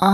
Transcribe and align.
O 0.00 0.04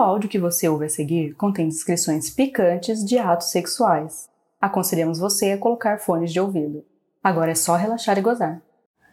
áudio 0.00 0.30
que 0.30 0.38
você 0.38 0.70
ouve 0.70 0.86
a 0.86 0.88
seguir 0.88 1.34
contém 1.34 1.68
descrições 1.68 2.30
picantes 2.30 3.04
de 3.04 3.18
atos 3.18 3.50
sexuais. 3.50 4.30
Aconselhamos 4.58 5.18
você 5.18 5.52
a 5.52 5.58
colocar 5.58 5.98
fones 5.98 6.32
de 6.32 6.40
ouvido. 6.40 6.82
Agora 7.22 7.50
é 7.50 7.54
só 7.54 7.76
relaxar 7.76 8.16
e 8.16 8.22
gozar. 8.22 8.62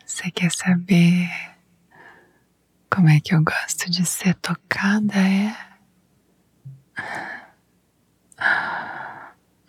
Você 0.06 0.32
quer 0.32 0.54
saber 0.54 1.30
como 2.90 3.10
é 3.10 3.20
que 3.20 3.36
eu 3.36 3.44
gosto 3.44 3.92
de 3.92 4.06
ser 4.06 4.36
tocada, 4.36 5.16
é? 5.18 5.54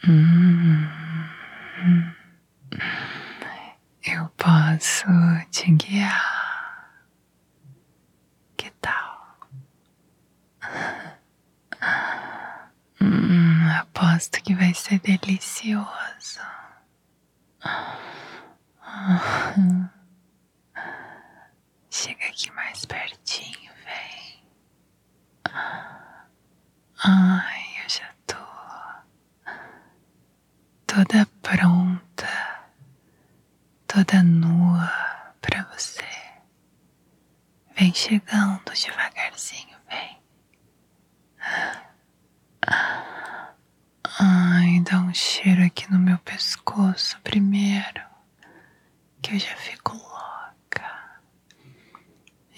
Hum, 0.06 0.86
eu 4.04 4.28
posso 4.36 5.06
te 5.50 5.72
guiar. 5.72 7.00
Que 8.56 8.70
tal? 8.80 9.38
Hum, 13.00 13.68
aposto 13.80 14.42
que 14.42 14.54
vai 14.54 14.74
ser 14.74 14.98
delicioso. 15.00 16.40
Chega 21.90 22.26
aqui 22.26 22.50
mais 22.52 22.84
pertinho, 22.84 23.72
vem. 23.84 24.42
Ai, 27.04 27.64
eu 27.84 27.88
já 27.88 28.10
tô 28.26 28.36
toda 30.86 31.26
pronta, 31.48 32.28
toda 33.86 34.22
nua 34.22 34.92
pra 35.40 35.62
você. 35.72 36.04
Vem 37.74 37.94
chegando 37.94 38.70
devagarzinho, 38.74 39.76
vem. 39.88 40.18
Ai, 44.20 44.80
dá 44.82 44.98
um 44.98 45.14
cheiro 45.14 45.64
aqui 45.64 45.90
no 45.90 45.98
meu 45.98 46.18
pescoço 46.18 47.18
primeiro, 47.22 48.02
que 49.22 49.34
eu 49.34 49.38
já 49.38 49.56
fico 49.56 49.92
louca. 49.96 51.20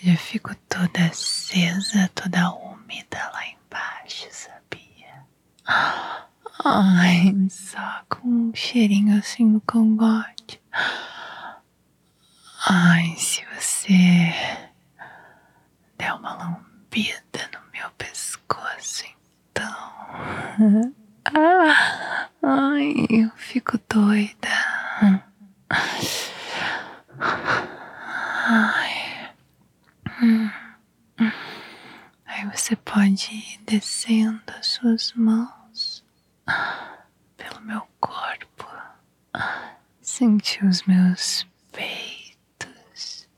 Já 0.03 0.17
fico 0.17 0.53
toda 0.69 1.07
acesa, 1.07 2.11
toda 2.13 2.51
úmida 2.51 3.31
lá 3.33 3.47
embaixo, 3.47 4.27
sabia? 4.33 5.25
Ai, 6.63 7.35
só 7.49 8.03
com 8.09 8.29
um 8.29 8.55
cheirinho 8.55 9.19
assim 9.19 9.47
no 9.47 9.61
cangote. 9.63 10.61
Ai, 12.69 13.15
se 13.17 13.43
você 13.55 14.35
der 15.97 16.13
uma 16.15 16.35
lambida 16.35 17.51
no 17.55 17.61
meu 17.73 17.91
pescoço, 17.93 19.05
então. 19.51 19.75
Ai, 22.43 23.07
eu 23.09 23.31
fico 23.37 23.79
doida. 23.89 24.49
Ai. 28.47 29.31
Aí 32.27 32.47
você 32.53 32.77
pode 32.77 33.35
ir 33.35 33.61
descendo 33.65 34.43
as 34.59 34.67
suas 34.67 35.13
mãos 35.15 35.60
pelo 37.37 37.61
meu 37.63 37.83
corpo, 38.01 38.67
sentir 40.01 40.65
os 40.65 40.83
meus 40.85 41.47
peitos, 41.73 43.29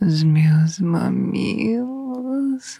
os 0.00 0.22
meus 0.22 0.78
mamilos 0.80 2.78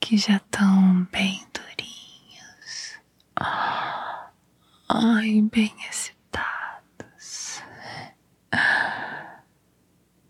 que 0.00 0.16
já 0.16 0.36
estão 0.36 1.04
bem 1.12 1.46
durinhos, 1.52 2.98
ai, 4.88 5.42
bem 5.52 5.74
excitados. 5.88 7.62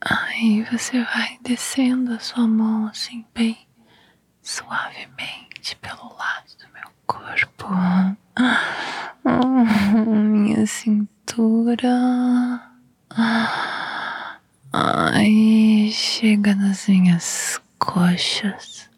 Aí 0.03 0.63
você 0.71 1.03
vai 1.05 1.39
descendo 1.43 2.15
a 2.15 2.19
sua 2.19 2.47
mão 2.47 2.87
assim, 2.89 3.27
bem 3.35 3.67
suavemente 4.43 5.77
pelo 5.77 6.15
lado 6.17 6.57
do 6.59 6.69
meu 6.73 6.80
corpo, 7.11 7.67
minha 10.07 10.65
cintura. 10.65 11.91
Ai, 14.73 15.91
chega 15.93 16.55
nas 16.55 16.87
minhas 16.87 17.61
coxas, 17.81 18.89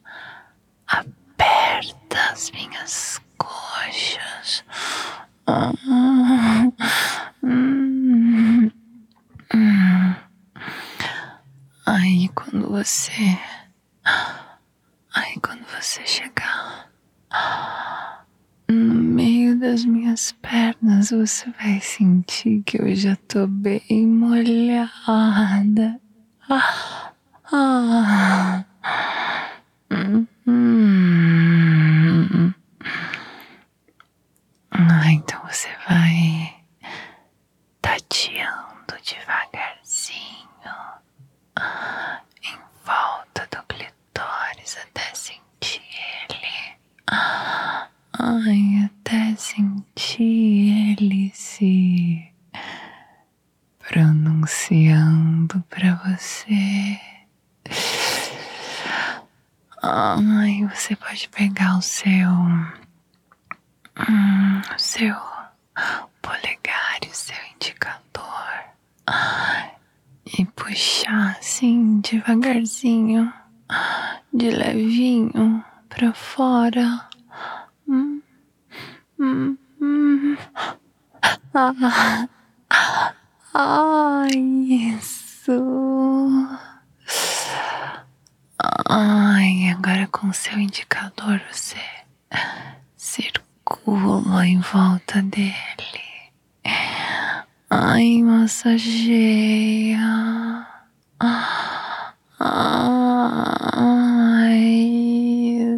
aperta 0.87 2.19
as 2.33 2.51
minhas 2.51 3.19
coxas. 3.39 4.63
Aí 11.87 12.29
quando 12.35 12.69
você. 12.69 13.39
Aí 15.15 15.41
quando 15.41 15.65
você 15.67 16.05
chegar 16.07 16.93
das 19.63 19.85
minhas 19.85 20.33
pernas, 20.33 21.11
você 21.11 21.49
vai 21.53 21.81
sentir 21.81 22.65
que 22.65 22.83
eu 22.83 22.93
já 22.97 23.15
tô 23.29 23.47
bem 23.47 24.05
molhada. 24.09 26.01
Ah, 26.51 27.13
ah. 27.53 28.65
Hum. 29.93 30.27
Ah, 34.73 35.13
então 35.13 35.41
você 35.47 35.69
vai 35.89 36.57
tateando 37.81 38.95
devagarzinho 39.05 40.19
em 42.43 42.59
volta 42.85 43.47
do 43.53 43.63
clitóris 43.69 44.77
até 44.83 45.15
sentir 45.15 45.85
ele. 46.29 46.77
Ai, 48.19 48.91
até 49.03 49.35
sentir 49.37 50.97
ele 50.99 51.31
se 51.35 52.33
pronunciando 53.93 55.63
pra 55.69 55.95
você. 55.97 56.99
Ai, 59.83 60.67
você 60.75 60.97
pode 60.97 61.29
pegar 61.29 61.77
o 61.77 61.83
seu. 61.83 62.31
Hum, 64.09 64.63
o 64.75 64.79
seu 64.79 65.15
polegar 66.23 67.01
e 67.05 67.09
o 67.09 67.15
seu 67.15 67.37
indicador 67.55 68.01
e 70.39 70.47
puxar 70.47 71.37
assim 71.39 72.01
devagarzinho, 72.01 73.31
de 74.33 74.51
levinho 74.51 75.63
pra 75.91 76.15
fora. 76.15 77.07
Hum, 77.87 78.23
hum, 79.19 79.59
hum. 79.79 80.37
Ah, 81.53 82.27
ai, 83.55 84.31
isso. 84.97 85.53
Ai, 88.89 89.71
agora 89.71 90.07
com 90.09 90.33
seu 90.33 90.59
indicador 90.59 91.41
você 91.51 91.77
circula 92.97 94.47
em 94.47 94.61
volta 94.61 95.21
dele. 95.23 95.55
Ai, 97.71 98.23
massageia. 98.23 99.99
Ai, 102.39 103.03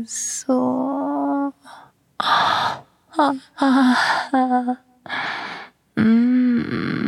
isso. 0.03 1.53
Hum, 5.97 7.04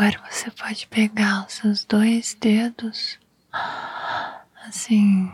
agora 0.00 0.18
você 0.30 0.50
pode 0.52 0.86
pegar 0.86 1.44
os 1.46 1.52
seus 1.52 1.84
dois 1.84 2.34
dedos, 2.40 3.18
assim, 4.66 5.30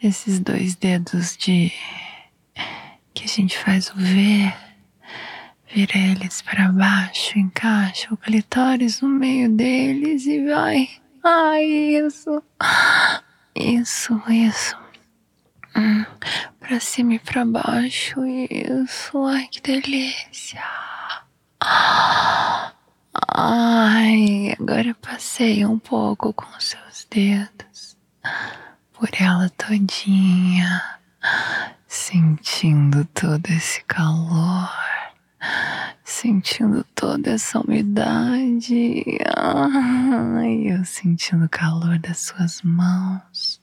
esses 0.00 0.38
dois 0.38 0.76
dedos 0.76 1.36
de 1.36 1.72
que 3.12 3.24
a 3.24 3.26
gente 3.26 3.58
faz 3.58 3.90
o 3.90 3.96
V, 3.96 4.52
vira 5.74 5.98
eles 5.98 6.40
para 6.42 6.70
baixo, 6.70 7.40
encaixa 7.40 8.14
o 8.14 8.16
clitóris 8.16 9.00
no 9.00 9.08
meio 9.08 9.50
deles 9.50 10.26
e 10.26 10.44
vai. 10.46 10.88
Ai, 11.24 11.64
isso, 11.64 12.40
isso, 13.56 14.22
isso. 14.28 14.78
Hum, 15.74 16.06
pra 16.60 16.78
cima 16.78 17.14
e 17.14 17.18
pra 17.18 17.44
baixo, 17.44 18.24
isso. 18.24 19.24
Ai, 19.24 19.48
que 19.48 19.60
delícia. 19.60 20.62
Ai, 23.32 24.56
agora 24.58 24.92
passei 24.94 25.64
um 25.64 25.78
pouco 25.78 26.32
com 26.32 26.46
seus 26.58 27.06
dedos 27.08 27.96
por 28.92 29.08
ela 29.18 29.48
todinha, 29.50 30.98
sentindo 31.86 33.04
todo 33.06 33.46
esse 33.48 33.84
calor, 33.84 34.68
sentindo 36.04 36.84
toda 36.94 37.30
essa 37.30 37.60
umidade. 37.60 39.04
Ai, 39.36 40.72
eu 40.72 40.84
sentindo 40.84 41.44
o 41.44 41.48
calor 41.48 41.98
das 42.00 42.18
suas 42.18 42.60
mãos. 42.62 43.60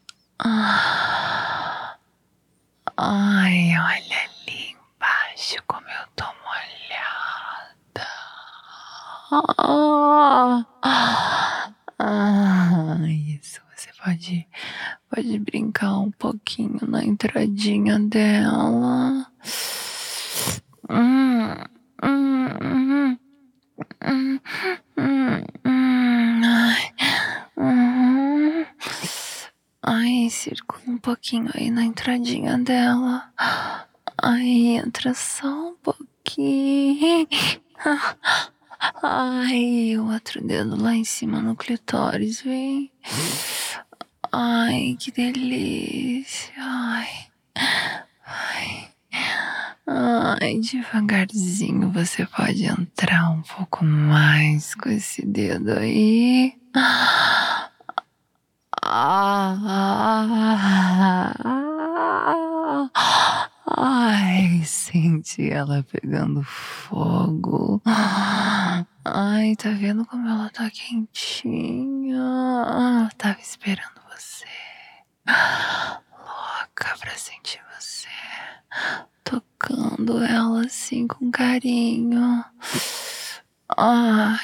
Ai, 2.95 3.69
olha 3.77 4.17
ali 4.47 4.75
embaixo 4.95 5.61
como 5.67 5.87
eu 5.89 6.07
tô 6.15 6.25
molhada. 6.25 8.07
Ah, 9.29 10.65
isso, 13.09 13.59
você 13.75 13.89
pode, 14.01 14.47
pode 15.09 15.39
brincar 15.39 15.97
um 15.99 16.11
pouquinho 16.11 16.79
na 16.87 17.03
entradinha 17.03 17.99
dela. 17.99 19.27
Hum, 20.89 21.55
hum, 22.01 22.47
hum. 22.61 23.19
Ai, 29.83 30.29
circula 30.29 30.83
um 30.87 30.97
pouquinho 30.97 31.49
aí 31.53 31.69
na 31.69 31.83
entradinha 31.83 32.57
dela. 32.57 33.29
Ai, 34.21 34.77
entra 34.77 35.13
só 35.13 35.47
um 35.47 35.75
pouquinho. 35.83 37.27
Ai, 38.79 39.97
o 39.97 40.11
outro 40.11 40.45
dedo 40.45 40.81
lá 40.81 40.93
em 40.93 41.03
cima 41.03 41.41
no 41.41 41.55
clitóris, 41.55 42.41
vem. 42.41 42.91
Ai, 44.31 44.95
que 44.99 45.11
delícia. 45.11 46.53
Ai, 46.57 47.27
ai. 48.25 48.87
Ai, 49.89 50.59
devagarzinho 50.59 51.89
você 51.91 52.25
pode 52.25 52.65
entrar 52.65 53.29
um 53.31 53.41
pouco 53.41 53.85
mais 53.85 54.75
com 54.75 54.89
esse 54.89 55.25
dedo 55.25 55.71
aí. 55.71 56.53
Ai, 63.65 64.63
sente 64.65 65.49
ela 65.51 65.83
pegando 65.83 66.41
fogo. 66.43 67.81
Ai, 69.05 69.55
tá 69.55 69.69
vendo 69.71 70.05
como 70.05 70.27
ela 70.27 70.49
tá 70.49 70.69
quentinha? 70.69 72.19
Tava 73.17 73.39
esperando 73.39 73.99
você. 74.09 74.45
Louca 75.27 76.97
pra 76.99 77.11
sentir 77.17 77.61
você. 77.77 78.07
Tocando 79.23 80.23
ela 80.23 80.65
assim 80.65 81.07
com 81.07 81.29
carinho. 81.29 82.43
Ai, 83.77 84.39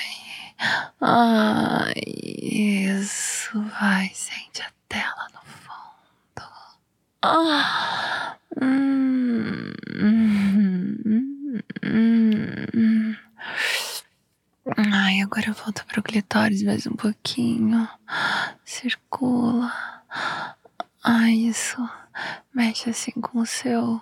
ai, 0.99 1.93
isso. 1.95 3.61
Vai, 3.79 4.11
sente 4.13 4.61
a 4.61 4.71
tela 4.89 5.27
no. 5.33 5.42
Ah, 7.25 8.35
hum, 8.59 9.71
hum. 11.85 13.15
Ai, 14.77 15.21
agora 15.21 15.47
eu 15.47 15.53
volto 15.53 15.85
pro 15.85 16.03
clitóris 16.03 16.61
mais 16.63 16.85
um 16.85 16.95
pouquinho. 16.97 17.87
Circula. 18.65 19.71
Ai, 21.03 21.33
isso. 21.33 21.77
Mexe 22.53 22.89
assim 22.89 23.11
com 23.13 23.39
o 23.39 23.45
seu 23.45 24.01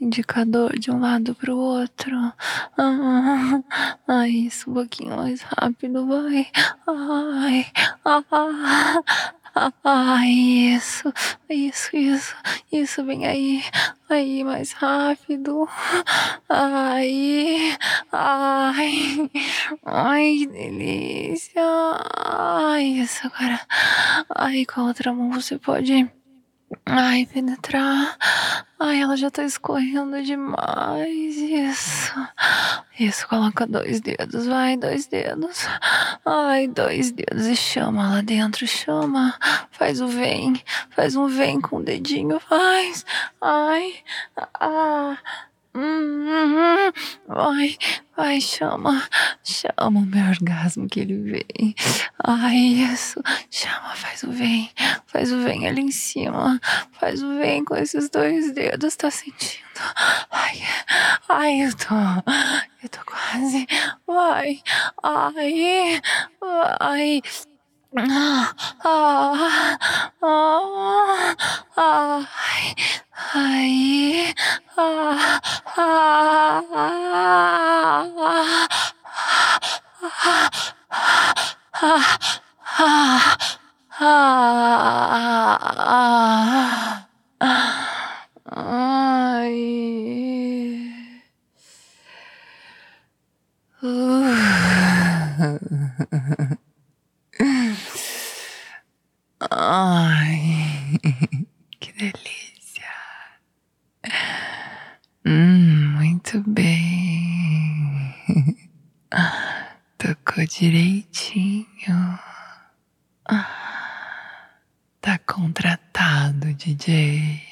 indicador 0.00 0.78
de 0.78 0.90
um 0.92 1.00
lado 1.00 1.34
pro 1.34 1.56
outro. 1.56 2.16
Ah, 2.78 3.62
ai, 4.06 4.30
isso 4.30 4.70
um 4.70 4.74
pouquinho 4.74 5.16
mais 5.16 5.42
rápido, 5.42 6.06
vai. 6.06 6.46
Ai, 6.86 7.66
ah, 8.04 9.02
Ai, 9.54 10.30
isso, 10.30 11.12
isso, 11.48 11.96
isso, 11.96 12.36
isso, 12.72 13.04
vem 13.04 13.26
aí, 13.26 13.62
aí, 14.08 14.44
mais 14.44 14.72
rápido. 14.72 15.68
Ai, 16.48 17.76
ai, 18.12 19.30
ai, 19.84 20.36
que 20.38 20.46
delícia. 20.46 21.62
Ai, 22.16 22.84
isso 22.84 23.26
agora. 23.26 23.60
Ai, 24.34 24.64
com 24.66 24.82
a 24.82 24.84
outra 24.84 25.12
mão 25.12 25.30
você 25.32 25.58
pode 25.58 26.08
Ai, 26.86 27.26
penetrar. 27.26 28.16
Ai, 28.78 29.00
ela 29.00 29.16
já 29.16 29.30
tá 29.30 29.42
escorrendo 29.44 30.22
demais. 30.22 31.36
Isso. 31.36 32.14
Isso, 32.98 33.26
coloca 33.28 33.66
dois 33.66 34.00
dedos. 34.00 34.46
Vai, 34.46 34.76
dois 34.76 35.06
dedos. 35.06 35.66
Ai, 36.24 36.68
dois 36.68 37.10
dedos. 37.10 37.46
E 37.46 37.56
chama 37.56 38.08
lá 38.08 38.20
dentro. 38.20 38.66
Chama. 38.66 39.36
Faz 39.70 40.00
o 40.00 40.06
vem. 40.06 40.62
Faz 40.90 41.16
um 41.16 41.26
vem 41.26 41.60
com 41.60 41.78
o 41.78 41.82
dedinho. 41.82 42.38
Faz. 42.38 43.04
Ai. 43.40 43.94
Ah. 44.54 45.18
Vai, 47.26 47.76
vai, 48.16 48.40
chama, 48.40 49.02
chama 49.44 50.00
o 50.00 50.06
meu 50.06 50.28
orgasmo 50.28 50.88
que 50.88 51.00
ele 51.00 51.16
vem. 51.18 51.74
Ai, 52.24 52.56
isso, 52.56 53.22
chama, 53.50 53.94
faz 53.94 54.22
o 54.24 54.32
vem, 54.32 54.70
faz 55.06 55.30
o 55.32 55.38
vem 55.42 55.68
ali 55.68 55.82
em 55.82 55.90
cima, 55.92 56.60
faz 56.98 57.22
o 57.22 57.38
vem 57.38 57.64
com 57.64 57.76
esses 57.76 58.10
dois 58.10 58.52
dedos, 58.52 58.96
tá 58.96 59.10
sentindo? 59.10 59.60
Ai, 60.30 60.60
ai, 61.28 61.62
eu 61.64 61.76
tô, 61.76 61.94
eu 62.82 62.88
tô 62.88 62.98
quase, 63.06 63.66
vai, 64.06 64.60
ai, 65.02 66.00
ai. 66.80 67.22
Ah, 67.96 68.54
ah, 68.84 69.76
ah, 70.22 71.34
ah, 71.76 72.26
ai, 72.36 72.74
ai, 73.26 74.34
ah, 74.76 75.40
ah, 75.76 76.60
ah, 76.68 77.06
ai. 88.46 89.80
Ai, 99.50 100.98
que 101.80 101.92
delícia. 101.92 102.84
Hum, 105.24 105.96
muito 106.32 106.50
bem. 106.50 108.14
Tocou 109.98 110.44
direitinho. 110.46 112.18
Tá 115.00 115.18
contratado, 115.26 116.54
DJ. 116.54 117.42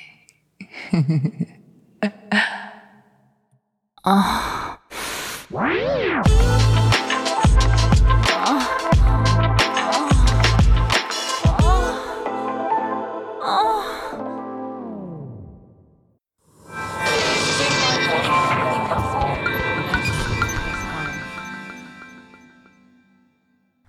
oh. 4.07 4.79